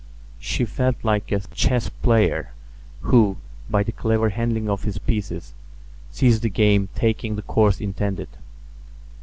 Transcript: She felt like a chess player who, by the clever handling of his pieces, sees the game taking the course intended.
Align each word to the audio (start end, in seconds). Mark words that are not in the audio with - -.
She 0.39 0.65
felt 0.65 0.95
like 1.03 1.31
a 1.31 1.41
chess 1.53 1.89
player 1.89 2.53
who, 3.01 3.37
by 3.69 3.83
the 3.83 3.91
clever 3.91 4.29
handling 4.29 4.67
of 4.67 4.81
his 4.81 4.97
pieces, 4.97 5.53
sees 6.09 6.39
the 6.39 6.49
game 6.49 6.89
taking 6.95 7.35
the 7.35 7.43
course 7.43 7.79
intended. 7.79 8.29